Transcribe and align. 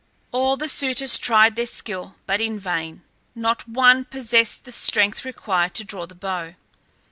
All 0.31 0.57
the 0.57 0.67
suitors 0.67 1.19
tried 1.19 1.55
their 1.55 1.67
skill, 1.67 2.15
but 2.25 2.41
in 2.41 2.59
vain; 2.59 3.03
not 3.35 3.67
one 3.69 4.03
possessed 4.03 4.65
the 4.65 4.71
strength 4.71 5.23
required 5.23 5.75
to 5.75 5.83
draw 5.83 6.07
the 6.07 6.15
bow. 6.15 6.55